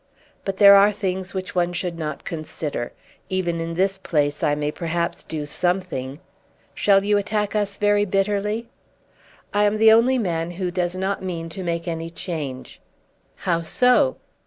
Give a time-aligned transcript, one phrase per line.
[0.45, 2.91] But there are things which one should not consider.
[3.29, 6.19] Even in this place I may perhaps do something.
[6.73, 8.67] Shall you attack us very bitterly?"
[9.53, 12.81] "I am the only man who does not mean to make any change."
[13.35, 14.15] "How so?"